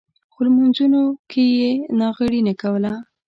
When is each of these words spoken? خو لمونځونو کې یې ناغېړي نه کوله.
خو 0.31 0.39
لمونځونو 0.45 1.01
کې 1.31 1.43
یې 1.57 1.71
ناغېړي 1.99 2.41
نه 2.47 2.53
کوله. 2.61 2.93